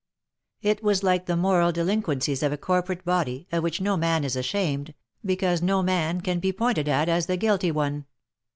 [0.63, 4.35] It was like the moral delinquencies of a corporate body, of which no man is
[4.35, 8.07] ashamed, because no man can be pointed at as the guilty one.